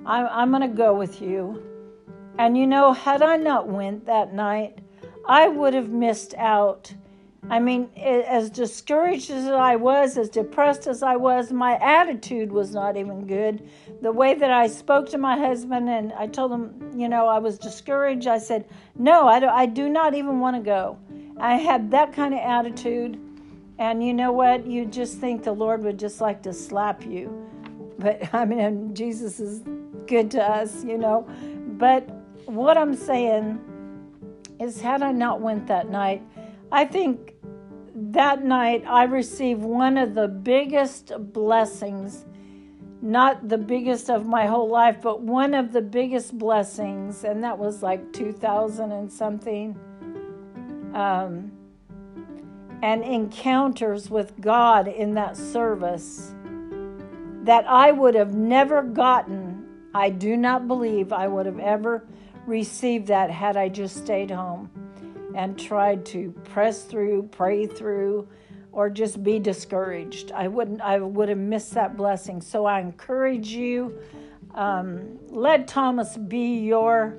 [0.07, 1.62] I'm, I'm going to go with you.
[2.38, 4.79] And you know, had I not went that night,
[5.27, 6.92] I would have missed out.
[7.49, 12.75] I mean, as discouraged as I was, as depressed as I was, my attitude was
[12.75, 13.69] not even good.
[14.03, 17.38] The way that I spoke to my husband and I told him, you know, I
[17.38, 18.66] was discouraged, I said,
[18.97, 20.99] No, I I do not even want to go.
[21.38, 23.21] I had that kind of attitude.
[23.79, 24.67] And you know what?
[24.67, 27.47] You just think the Lord would just like to slap you.
[27.99, 29.62] But I mean, Jesus is
[30.07, 31.27] good to us, you know.
[31.79, 32.09] But
[32.47, 33.61] what I'm saying
[34.61, 36.23] is, had I not went that night,
[36.73, 37.35] I think
[37.95, 42.25] that night I received one of the biggest blessings,
[43.03, 47.59] not the biggest of my whole life, but one of the biggest blessings, and that
[47.59, 49.79] was like 2000 and something.
[50.95, 51.53] Um,
[52.83, 56.35] and encounters with God in that service
[57.43, 59.65] that I would have never gotten.
[59.95, 62.05] I do not believe I would have ever
[62.47, 64.71] received that had I just stayed home
[65.35, 68.29] and tried to press through, pray through,
[68.73, 70.33] or just be discouraged.
[70.33, 70.81] I wouldn't.
[70.81, 72.41] I would have missed that blessing.
[72.41, 73.99] So I encourage you.
[74.55, 77.19] Um, let Thomas be your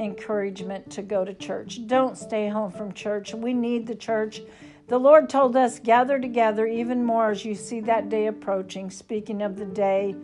[0.00, 1.86] encouragement to go to church.
[1.86, 3.34] Don't stay home from church.
[3.34, 4.42] We need the church.
[4.88, 8.90] The Lord told us, gather together even more as you see that day approaching.
[8.90, 10.16] Speaking of the day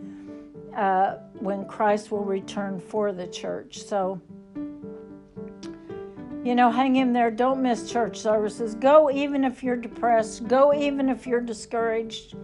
[0.75, 3.79] uh, when Christ will return for the church.
[3.83, 4.21] So
[6.43, 7.29] You know, hang in there.
[7.29, 8.73] Don't miss church services.
[8.73, 10.47] Go even if you're depressed.
[10.47, 12.35] Go even if you're discouraged.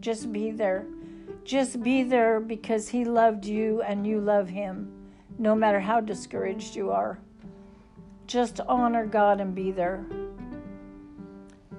[0.00, 0.86] Just be there.
[1.44, 4.90] Just be there because He loved you and you love Him,
[5.38, 7.18] no matter how discouraged you are.
[8.26, 10.04] Just honor God and be there.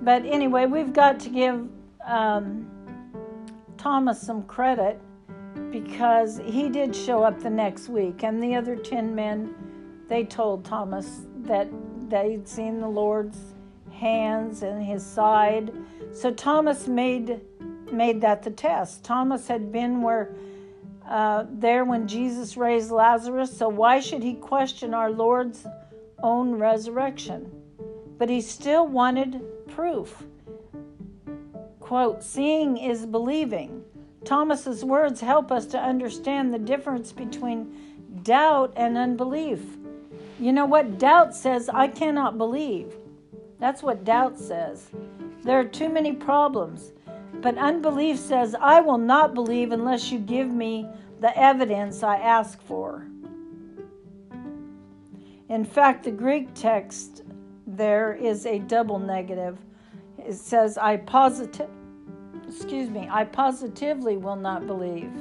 [0.01, 1.67] But anyway, we've got to give
[2.05, 2.69] um,
[3.77, 4.99] Thomas some credit
[5.71, 9.53] because he did show up the next week, and the other 10 men,
[10.07, 11.67] they told Thomas that
[12.09, 13.39] they'd seen the Lord's
[13.91, 15.71] hands and his side.
[16.13, 17.41] So Thomas made
[17.91, 19.03] made that the test.
[19.03, 20.35] Thomas had been where
[21.07, 25.65] uh, there when Jesus raised Lazarus, so why should he question our Lord's
[26.23, 27.51] own resurrection?
[28.17, 30.23] But he still wanted proof.
[31.79, 33.83] Quote, seeing is believing.
[34.23, 37.75] Thomas's words help us to understand the difference between
[38.23, 39.61] doubt and unbelief.
[40.39, 40.97] You know what?
[40.97, 42.95] Doubt says, I cannot believe.
[43.59, 44.89] That's what doubt says.
[45.43, 46.91] There are too many problems.
[47.45, 50.89] But unbelief says, I will not believe unless you give me
[51.21, 53.05] the evidence I ask for.
[55.47, 57.21] In fact, the Greek text
[57.67, 59.59] there is a double negative.
[60.17, 61.69] It says, I positive
[62.47, 65.13] excuse me, I positively will not believe.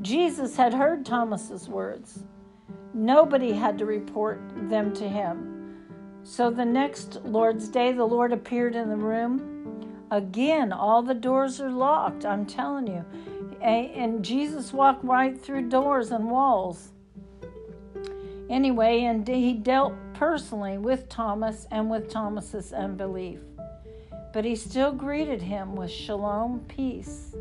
[0.00, 2.20] Jesus had heard Thomas's words.
[2.94, 5.74] Nobody had to report them to him.
[6.22, 9.49] So the next Lord's Day, the Lord appeared in the room.
[10.10, 13.04] Again, all the doors are locked, I'm telling you.
[13.60, 16.90] And Jesus walked right through doors and walls.
[18.48, 23.38] Anyway, and he dealt personally with Thomas and with Thomas's unbelief.
[24.32, 27.36] But he still greeted him with shalom, peace.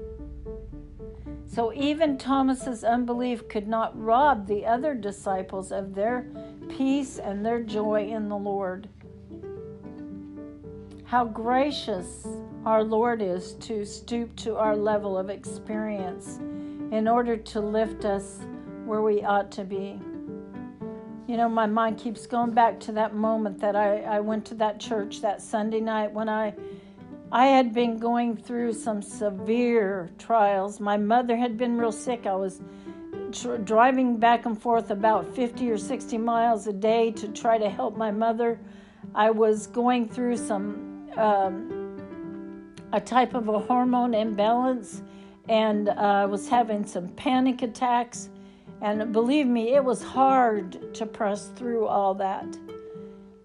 [1.47, 6.27] So even Thomas's unbelief could not rob the other disciples of their
[6.69, 8.87] peace and their joy in the Lord.
[11.09, 12.27] How gracious
[12.67, 16.37] our Lord is to stoop to our level of experience
[16.91, 18.41] in order to lift us
[18.85, 19.99] where we ought to be.
[21.25, 24.53] You know, my mind keeps going back to that moment that I, I went to
[24.55, 26.53] that church that Sunday night when I
[27.31, 30.79] I had been going through some severe trials.
[30.79, 32.27] My mother had been real sick.
[32.27, 32.61] I was
[33.31, 37.67] tr- driving back and forth about 50 or 60 miles a day to try to
[37.67, 38.59] help my mother.
[39.15, 40.88] I was going through some
[41.19, 45.03] um, a type of a hormone imbalance
[45.49, 48.29] and I uh, was having some panic attacks.
[48.81, 52.57] And believe me, it was hard to press through all that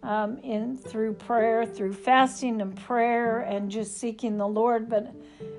[0.05, 4.89] um, in through prayer, through fasting and prayer, and just seeking the Lord.
[4.89, 5.13] But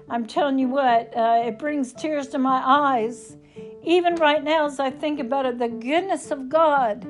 [0.08, 3.38] I'm telling you what, uh, it brings tears to my eyes,
[3.84, 5.58] even right now as I think about it.
[5.58, 7.08] The goodness of God,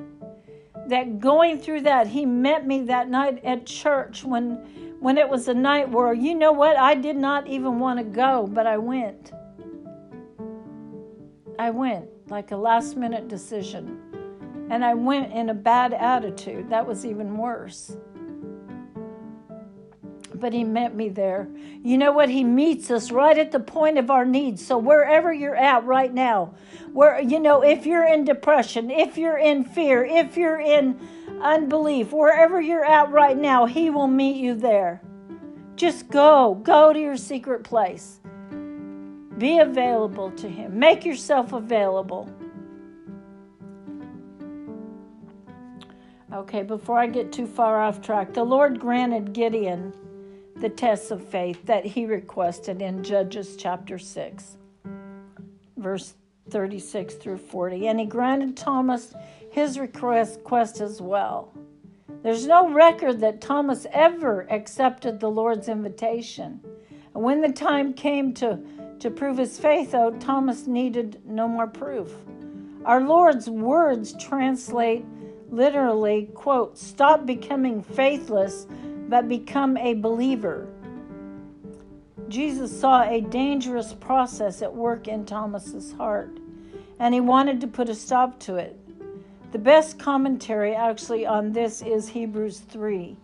[0.87, 4.65] that going through that, He met me that night at church when
[5.05, 8.03] when it was a night where you know what, I did not even want to
[8.03, 9.33] go, but I went.
[11.59, 13.99] I went like a last minute decision.
[14.71, 16.71] And I went in a bad attitude.
[16.71, 17.95] That was even worse.
[20.33, 21.49] But he met me there.
[21.83, 22.29] You know what?
[22.29, 24.65] He meets us right at the point of our needs.
[24.65, 26.55] So wherever you're at right now,
[26.93, 30.99] where you know, if you're in depression, if you're in fear, if you're in
[31.41, 35.01] unbelief, wherever you're at right now, he will meet you there.
[35.75, 36.55] Just go.
[36.63, 38.19] Go to your secret place.
[39.37, 40.79] Be available to him.
[40.79, 42.29] Make yourself available.
[46.33, 49.93] Okay, before I get too far off track, the Lord granted Gideon
[50.57, 54.57] the tests of faith that he requested in Judges chapter 6,
[55.77, 56.13] verse
[56.49, 57.87] 36 through 40.
[57.87, 59.13] And he granted Thomas
[59.55, 61.53] his request as well.
[62.23, 66.59] There's no record that Thomas ever accepted the Lord's invitation.
[67.13, 68.59] And when the time came to,
[68.99, 72.11] to prove his faith, though, Thomas needed no more proof.
[72.83, 75.05] Our Lord's words translate
[75.49, 78.67] literally, quote, stop becoming faithless,
[79.07, 80.67] but become a believer.
[82.27, 86.41] Jesus saw a dangerous process at work in Thomas's heart,
[86.99, 88.77] and he wanted to put a stop to it.
[89.51, 93.15] The best commentary actually on this is Hebrews 3,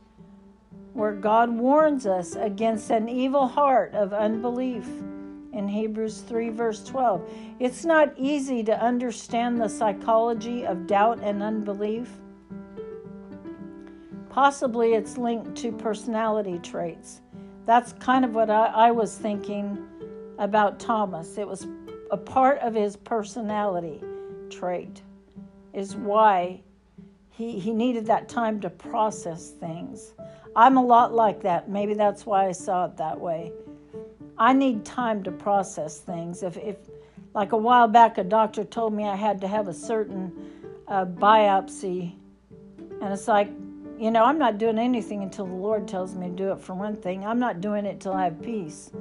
[0.94, 4.86] where God warns us against an evil heart of unbelief
[5.54, 7.30] in Hebrews 3, verse 12.
[7.60, 12.10] It's not easy to understand the psychology of doubt and unbelief.
[14.30, 17.22] Possibly it's linked to personality traits.
[17.66, 19.86] That's kind of what I, I was thinking
[20.40, 21.38] about Thomas.
[21.38, 21.68] It was
[22.12, 24.02] a part of his personality
[24.50, 25.02] trait,
[25.74, 26.62] is why
[27.30, 30.14] he, he needed that time to process things.
[30.56, 31.70] I'm a lot like that.
[31.70, 33.52] Maybe that's why I saw it that way.
[34.38, 36.44] I need time to process things.
[36.44, 36.78] If, if
[37.34, 40.32] like a while back, a doctor told me I had to have a certain
[40.88, 42.14] uh, biopsy,
[43.02, 43.50] and it's like,
[43.98, 46.60] you know, I'm not doing anything until the Lord tells me to do it.
[46.60, 48.92] For one thing, I'm not doing it till I have peace.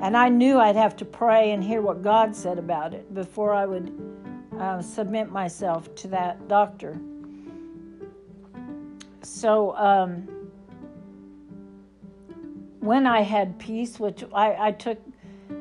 [0.00, 3.52] And I knew I'd have to pray and hear what God said about it before
[3.54, 4.13] I would
[4.58, 6.98] uh, submit myself to that doctor.
[9.22, 10.28] So, um,
[12.80, 14.98] when I had peace, which I, I took,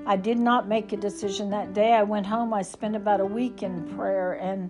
[0.06, 1.94] I did not make a decision that day.
[1.94, 2.54] I went home.
[2.54, 4.70] I spent about a week in prayer and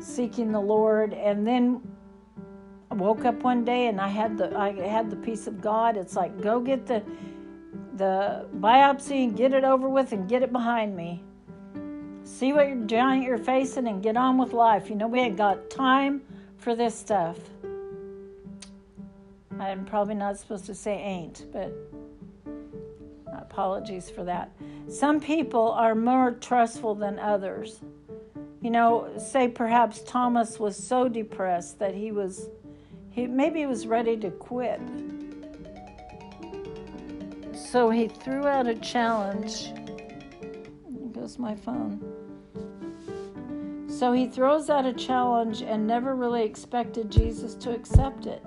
[0.00, 1.80] seeking the Lord, and then
[2.90, 5.96] I woke up one day and I had the I had the peace of God.
[5.96, 7.02] It's like go get the
[7.94, 11.22] the biopsy and get it over with and get it behind me.
[12.24, 14.88] See what you're facing and get on with life.
[14.88, 16.22] You know we ain't got time
[16.56, 17.38] for this stuff.
[19.60, 21.72] I'm probably not supposed to say ain't, but
[23.32, 24.50] apologies for that.
[24.88, 27.80] Some people are more trustful than others.
[28.62, 32.48] You know, say perhaps Thomas was so depressed that he was,
[33.10, 34.80] he maybe he was ready to quit.
[37.54, 39.72] So he threw out a challenge.
[39.72, 42.13] There goes my phone.
[44.04, 48.44] So he throws out a challenge and never really expected Jesus to accept it.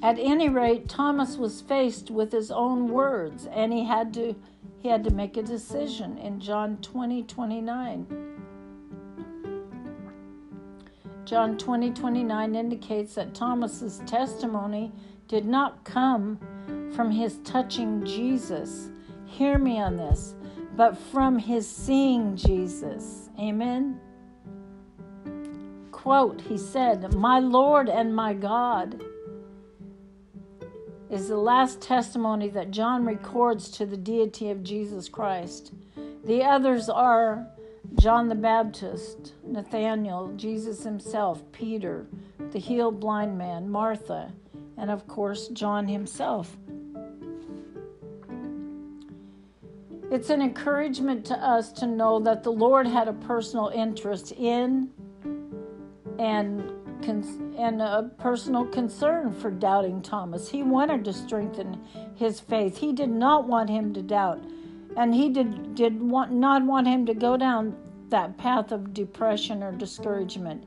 [0.00, 4.36] At any rate, Thomas was faced with his own words and he had to
[4.78, 8.06] he had to make a decision in John 20 29.
[11.24, 14.92] John 20 29 indicates that Thomas's testimony
[15.26, 16.38] did not come
[16.94, 18.90] from his touching Jesus.
[19.24, 20.35] Hear me on this,
[20.76, 23.30] but from his seeing Jesus.
[23.40, 23.98] Amen.
[25.90, 29.02] Quote, he said, My Lord and my God
[31.10, 35.72] is the last testimony that John records to the deity of Jesus Christ.
[36.24, 37.46] The others are
[37.94, 42.06] John the Baptist, Nathanael, Jesus himself, Peter,
[42.50, 44.32] the healed blind man, Martha,
[44.76, 46.56] and of course, John himself.
[50.08, 54.90] It's an encouragement to us to know that the Lord had a personal interest in
[56.18, 56.72] and
[57.56, 60.48] and a personal concern for doubting Thomas.
[60.48, 61.80] He wanted to strengthen
[62.14, 62.78] his faith.
[62.78, 64.42] He did not want him to doubt,
[64.96, 67.76] and he did did want, not want him to go down
[68.08, 70.64] that path of depression or discouragement.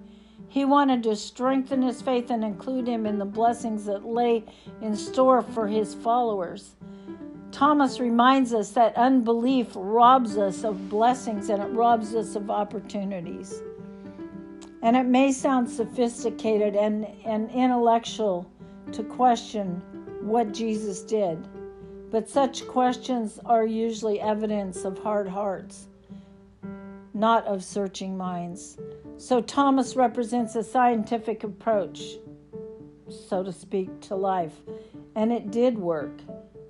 [0.50, 4.44] He wanted to strengthen his faith and include him in the blessings that lay
[4.82, 6.76] in store for his followers.
[7.52, 13.62] Thomas reminds us that unbelief robs us of blessings and it robs us of opportunities.
[14.82, 18.50] And it may sound sophisticated and, and intellectual
[18.94, 19.82] to question
[20.22, 21.48] what Jesus did,
[22.12, 25.88] but such questions are usually evidence of hard hearts,
[27.14, 28.78] not of searching minds.
[29.18, 32.16] So Thomas represents a scientific approach,
[33.10, 34.56] so to speak, to life.
[35.16, 36.22] And it did work.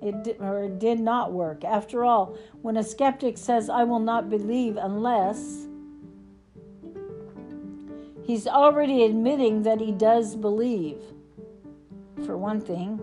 [0.02, 1.64] It did, or it did not work.
[1.64, 5.66] After all, when a skeptic says, I will not believe unless,
[8.24, 11.02] he's already admitting that he does believe.
[12.24, 12.98] For one thing,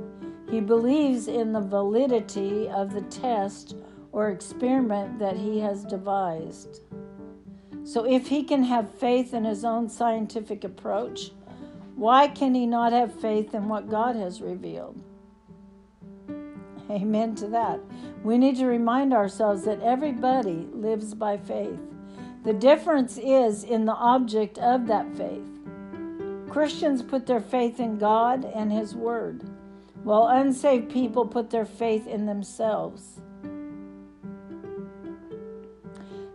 [0.49, 3.75] he believes in the validity of the test
[4.11, 6.81] or experiment that he has devised.
[7.83, 11.31] So, if he can have faith in his own scientific approach,
[11.95, 15.01] why can he not have faith in what God has revealed?
[16.91, 17.79] Amen to that.
[18.23, 21.79] We need to remind ourselves that everybody lives by faith.
[22.43, 25.43] The difference is in the object of that faith.
[26.49, 29.43] Christians put their faith in God and His Word,
[30.03, 33.19] while unsaved people put their faith in themselves.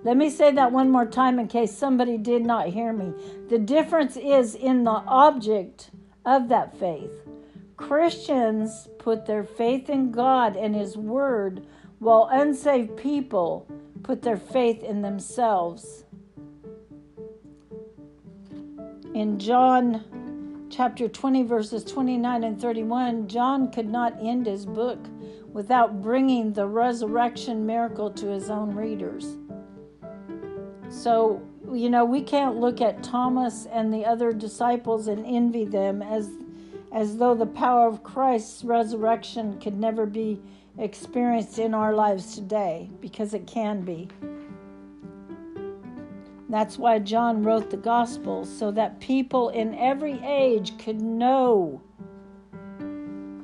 [0.05, 3.13] Let me say that one more time in case somebody did not hear me.
[3.49, 5.91] The difference is in the object
[6.27, 7.13] of that faith.
[7.77, 11.67] Christians put their faith in God and His Word,
[11.99, 13.67] while unsaved people
[14.03, 16.05] put their faith in themselves.
[19.15, 24.99] In John chapter 20, verses 29 and 31, John could not end his book
[25.53, 29.37] without bringing the resurrection miracle to his own readers.
[30.89, 36.01] So, you know, we can't look at Thomas and the other disciples and envy them
[36.01, 36.31] as
[36.93, 40.41] as though the power of Christ's resurrection could never be
[40.79, 44.09] experienced in our lives today, because it can be.
[46.49, 51.81] That's why John wrote the Gospels, so that people in every age could know,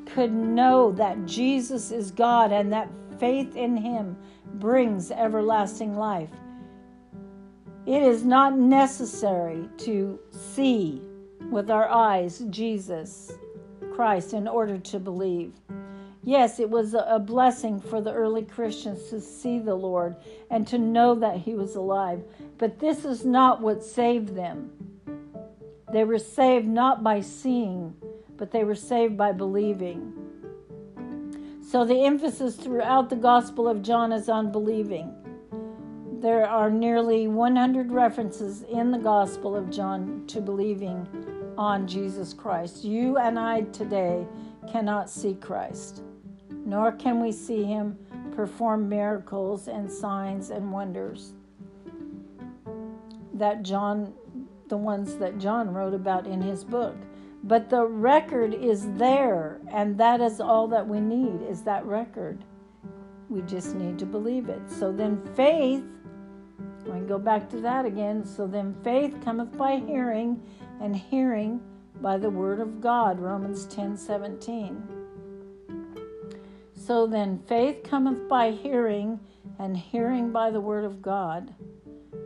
[0.04, 4.16] could know that Jesus is God and that faith in Him
[4.54, 6.30] brings everlasting life.
[7.86, 11.00] It is not necessary to see
[11.50, 13.32] with our eyes Jesus
[13.92, 15.52] Christ in order to believe.
[16.24, 20.16] Yes, it was a blessing for the early Christians to see the Lord
[20.50, 22.22] and to know that He was alive.
[22.58, 24.70] But this is not what saved them.
[25.92, 27.94] They were saved not by seeing,
[28.36, 30.12] but they were saved by believing.
[31.62, 35.14] So the emphasis throughout the Gospel of John is on believing.
[36.20, 41.06] There are nearly 100 references in the Gospel of John to believing
[41.56, 42.82] on Jesus Christ.
[42.82, 44.26] You and I today
[44.68, 46.02] cannot see Christ,
[46.50, 47.96] nor can we see him
[48.32, 51.34] perform miracles and signs and wonders
[53.34, 54.12] that John,
[54.66, 56.96] the ones that John wrote about in his book.
[57.44, 62.44] But the record is there, and that is all that we need is that record.
[63.28, 64.68] We just need to believe it.
[64.68, 65.84] So then faith,
[66.92, 68.24] I go back to that again.
[68.24, 70.42] So then faith cometh by hearing,
[70.80, 71.60] and hearing
[72.00, 73.18] by the word of God.
[73.20, 74.82] Romans 10 17.
[76.74, 79.20] So then faith cometh by hearing,
[79.58, 81.54] and hearing by the word of God.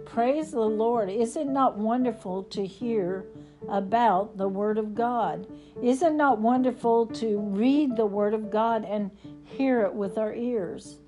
[0.05, 1.09] Praise the Lord.
[1.09, 3.27] Is it not wonderful to hear
[3.69, 5.47] about the Word of God.
[5.83, 9.11] Is it not wonderful to read the Word of God and
[9.45, 10.99] hear it with our ears?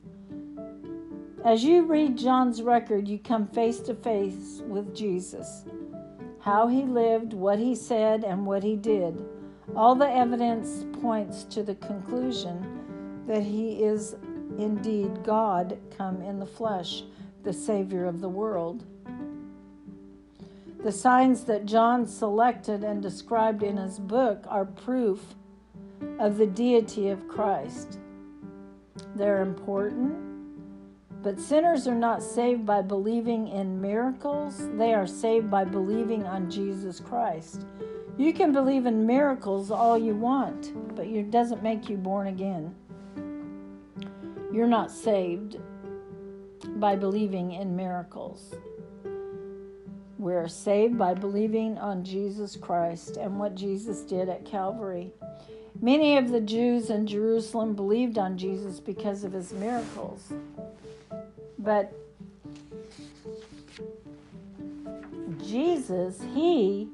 [1.44, 5.66] As you read John's record, you come face to face with Jesus.
[6.40, 9.22] How he lived, what he said, and what he did.
[9.76, 14.16] All the evidence points to the conclusion that he is
[14.58, 17.02] indeed God come in the flesh,
[17.42, 18.86] the Savior of the world.
[20.82, 25.34] The signs that John selected and described in his book are proof
[26.18, 27.98] of the deity of Christ.
[29.14, 30.33] They're important,
[31.24, 36.50] but sinners are not saved by believing in miracles, they are saved by believing on
[36.50, 37.64] Jesus Christ.
[38.18, 42.74] You can believe in miracles all you want, but it doesn't make you born again.
[44.52, 45.56] You're not saved
[46.76, 48.54] by believing in miracles.
[50.18, 55.10] We're saved by believing on Jesus Christ and what Jesus did at Calvary.
[55.80, 60.32] Many of the Jews in Jerusalem believed on Jesus because of his miracles.
[61.58, 61.92] But
[65.42, 66.88] Jesus, he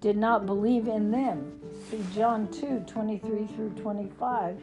[0.00, 1.60] did not believe in them.
[1.90, 4.60] See John 2 23 through 25.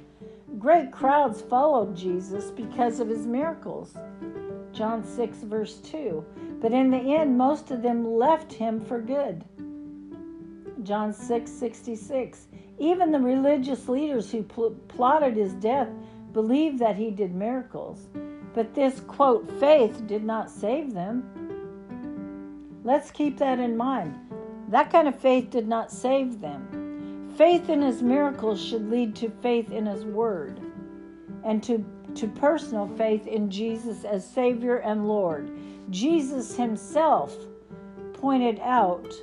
[0.58, 3.96] Great crowds followed Jesus because of his miracles.
[4.74, 6.26] John 6, verse 2.
[6.62, 9.46] But in the end, most of them left him for good.
[10.84, 12.48] John 6 66.
[12.78, 15.90] Even the religious leaders who pl- plotted his death
[16.32, 18.08] believed that he did miracles.
[18.54, 21.24] But this, quote, faith did not save them.
[22.84, 24.16] Let's keep that in mind.
[24.70, 27.32] That kind of faith did not save them.
[27.38, 30.60] Faith in his miracles should lead to faith in his word
[31.44, 31.86] and to,
[32.16, 35.52] to personal faith in Jesus as Savior and Lord.
[35.90, 37.36] Jesus himself
[38.14, 39.14] pointed out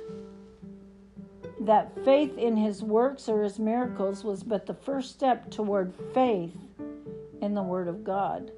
[1.61, 6.55] that faith in his works or his miracles was but the first step toward faith
[7.41, 8.51] in the Word of God.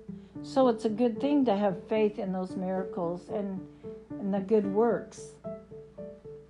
[0.44, 3.60] So it's a good thing to have faith in those miracles and,
[4.12, 5.34] and the good works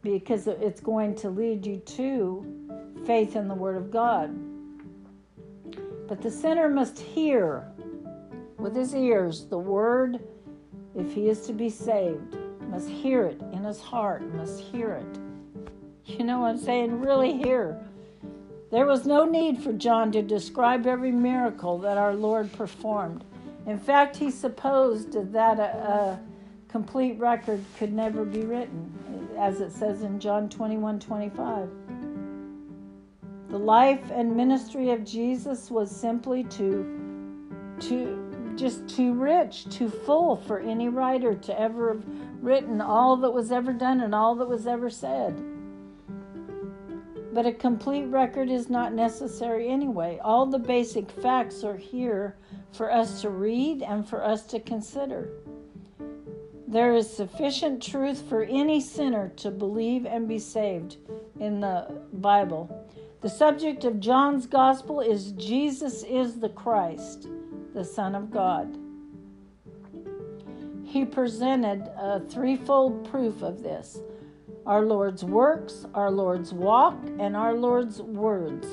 [0.01, 2.45] because it's going to lead you to
[3.05, 4.37] faith in the Word of God.
[6.07, 7.67] But the sinner must hear
[8.57, 10.19] with his ears the Word
[10.95, 12.37] if he is to be saved,
[12.69, 15.19] must hear it in his heart, must hear it.
[16.05, 16.99] You know what I'm saying?
[16.99, 17.79] Really hear.
[18.71, 23.23] There was no need for John to describe every miracle that our Lord performed.
[23.69, 26.19] In fact, he supposed that a, a
[26.69, 31.69] complete record could never be written, as it says in John 21 25.
[33.49, 37.45] The life and ministry of Jesus was simply too,
[37.81, 42.03] to just too rich, too full for any writer to ever have
[42.41, 45.39] written all that was ever done and all that was ever said.
[47.33, 50.19] But a complete record is not necessary anyway.
[50.23, 52.35] All the basic facts are here
[52.73, 55.29] for us to read and for us to consider.
[56.67, 60.97] There is sufficient truth for any sinner to believe and be saved
[61.39, 62.87] in the Bible.
[63.21, 67.27] The subject of John's gospel is Jesus is the Christ
[67.73, 68.77] the Son of God.
[70.89, 73.99] he presented a threefold proof of this
[74.65, 78.67] our Lord's works, our Lord's walk, and our Lord's words.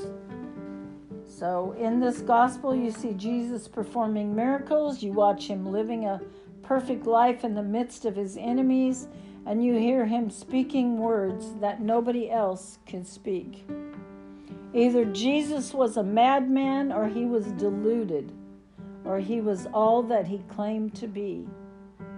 [1.39, 6.23] So, in this gospel, you see Jesus performing miracles, you watch him living a
[6.63, 9.07] perfect life in the midst of his enemies,
[9.45, 13.69] and you hear him speaking words that nobody else could speak.
[14.73, 18.33] Either Jesus was a madman or he was deluded,
[19.05, 21.47] or he was all that he claimed to be.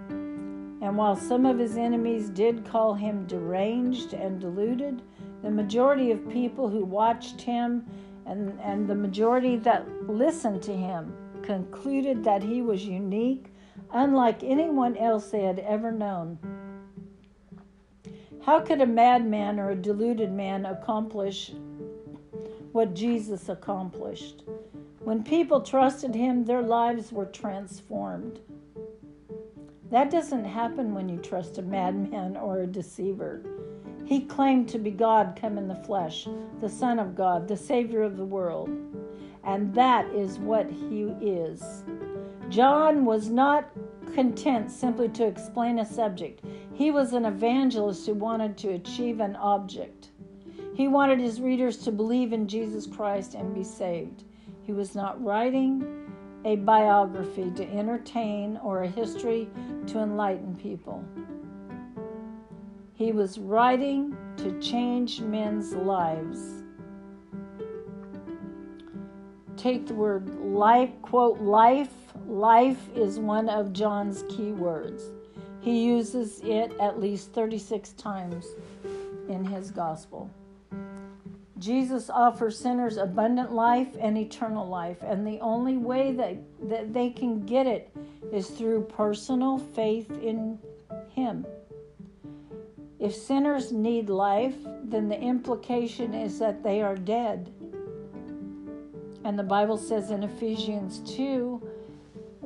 [0.09, 5.01] And while some of his enemies did call him deranged and deluded,
[5.41, 7.85] the majority of people who watched him
[8.29, 13.47] and, and the majority that listened to him concluded that he was unique,
[13.91, 16.37] unlike anyone else they had ever known.
[18.43, 21.51] How could a madman or a deluded man accomplish
[22.71, 24.43] what Jesus accomplished?
[24.99, 28.39] When people trusted him, their lives were transformed.
[29.89, 33.43] That doesn't happen when you trust a madman or a deceiver.
[34.09, 36.27] He claimed to be God come in the flesh,
[36.61, 38.67] the Son of God, the Savior of the world.
[39.43, 41.83] And that is what he is.
[42.49, 43.69] John was not
[44.15, 46.43] content simply to explain a subject,
[46.73, 50.09] he was an evangelist who wanted to achieve an object.
[50.73, 54.23] He wanted his readers to believe in Jesus Christ and be saved.
[54.63, 55.85] He was not writing
[56.45, 59.47] a biography to entertain or a history
[59.85, 61.05] to enlighten people.
[62.99, 66.63] He was writing to change men's lives.
[69.55, 71.93] Take the word life, quote, life.
[72.27, 75.01] Life is one of John's key words.
[75.61, 78.47] He uses it at least 36 times
[79.29, 80.29] in his gospel.
[81.57, 86.35] Jesus offers sinners abundant life and eternal life, and the only way that,
[86.67, 87.95] that they can get it
[88.33, 90.59] is through personal faith in
[91.09, 91.45] Him.
[92.99, 97.53] If sinners need life, then the implication is that they are dead.
[99.23, 101.61] And the Bible says in Ephesians 2,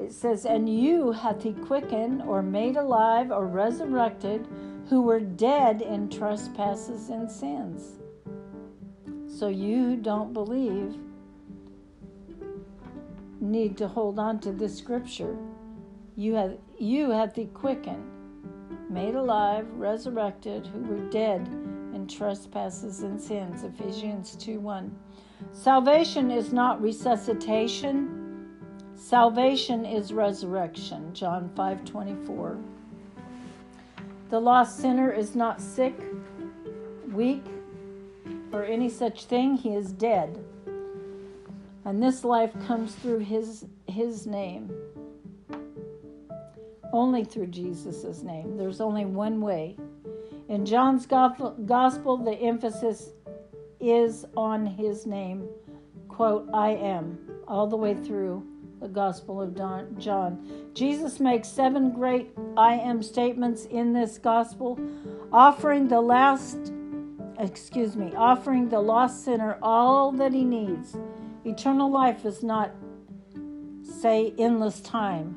[0.01, 4.47] it says, And you hath he quickened, or made alive, or resurrected,
[4.89, 7.93] who were dead in trespasses and sins
[9.43, 10.95] so you who don't believe
[13.41, 15.35] need to hold on to this scripture.
[16.15, 18.09] You have you have the quickened,
[18.93, 21.47] made alive, resurrected, who were dead
[21.93, 23.63] in trespasses and sins.
[23.63, 24.95] Ephesians 2 1.
[25.51, 28.55] Salvation is not resuscitation.
[28.95, 31.13] Salvation is resurrection.
[31.13, 32.57] John 5 24.
[34.29, 35.95] The lost sinner is not sick,
[37.11, 37.43] weak,
[38.51, 40.43] or any such thing, he is dead.
[41.85, 44.71] And this life comes through his, his name.
[46.93, 48.55] Only through Jesus' name.
[48.55, 49.75] There's only one way.
[50.47, 53.09] In John's gospel, the emphasis
[53.79, 55.49] is on his name.
[56.07, 57.17] Quote, I am,
[57.47, 58.45] all the way through
[58.79, 59.55] the Gospel of
[59.97, 60.71] John.
[60.73, 64.79] Jesus makes seven great I am statements in this gospel,
[65.31, 66.71] offering the last
[67.39, 70.95] excuse me, offering the lost sinner all that he needs.
[71.45, 72.71] Eternal life is not,
[73.81, 75.35] say, endless time,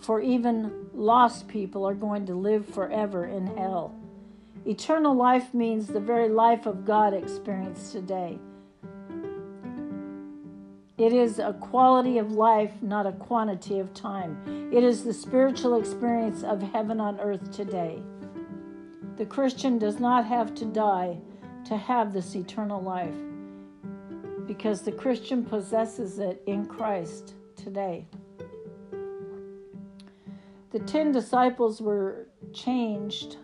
[0.00, 3.94] for even lost people are going to live forever in hell.
[4.66, 8.38] Eternal life means the very life of God experienced today.
[10.98, 14.70] It is a quality of life, not a quantity of time.
[14.70, 18.02] It is the spiritual experience of heaven on earth today.
[19.16, 21.16] The Christian does not have to die
[21.64, 23.16] to have this eternal life
[24.46, 28.04] because the Christian possesses it in Christ today.
[30.70, 33.38] The ten disciples were changed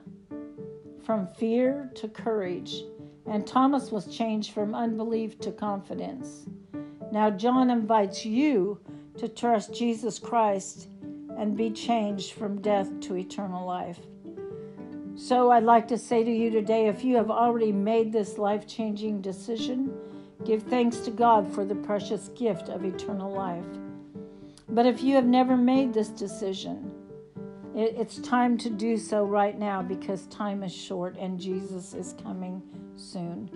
[1.02, 2.84] from fear to courage,
[3.26, 6.46] and Thomas was changed from unbelief to confidence.
[7.10, 8.78] Now, John invites you
[9.18, 10.88] to trust Jesus Christ
[11.36, 13.98] and be changed from death to eternal life.
[15.16, 18.68] So I'd like to say to you today if you have already made this life
[18.68, 19.92] changing decision,
[20.44, 23.64] give thanks to God for the precious gift of eternal life.
[24.68, 26.92] But if you have never made this decision,
[27.76, 32.62] it's time to do so right now because time is short and Jesus is coming
[32.96, 33.50] soon.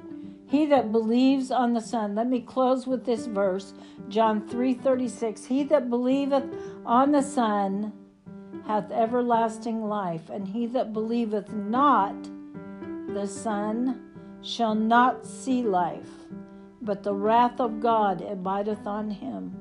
[0.46, 2.14] He that believes on the Son.
[2.14, 3.72] Let me close with this verse,
[4.08, 5.46] John 3:36.
[5.46, 6.44] He that believeth
[6.84, 7.92] on the Son
[8.66, 12.14] hath everlasting life, and he that believeth not
[13.08, 14.02] the Son
[14.42, 16.26] shall not see life,
[16.82, 19.59] but the wrath of God abideth on him.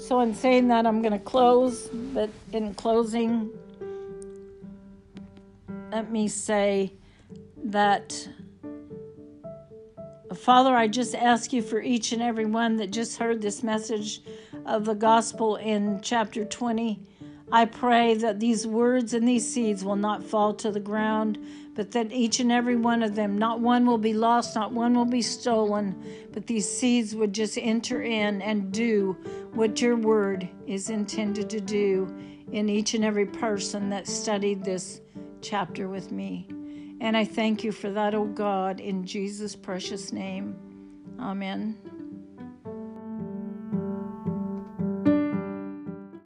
[0.00, 3.50] So, in saying that, I'm going to close, but in closing,
[5.92, 6.94] let me say
[7.64, 8.28] that,
[10.34, 14.22] Father, I just ask you for each and every one that just heard this message
[14.64, 16.98] of the gospel in chapter 20.
[17.52, 21.38] I pray that these words and these seeds will not fall to the ground,
[21.74, 24.94] but that each and every one of them, not one will be lost, not one
[24.94, 26.02] will be stolen,
[26.32, 29.16] but these seeds would just enter in and do
[29.52, 32.12] what your word is intended to do
[32.52, 35.00] in each and every person that studied this
[35.40, 36.46] chapter with me.
[37.00, 40.56] And I thank you for that, O oh God, in Jesus' precious name.
[41.18, 41.99] Amen.